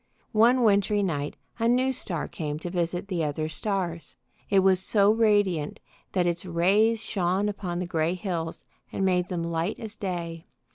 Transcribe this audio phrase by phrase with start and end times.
[0.33, 4.15] One wintry night a new star came to visit the other stars.
[4.49, 5.79] It was so radiant
[6.13, 10.47] that its rays shone upon the gray hills and made them light as day.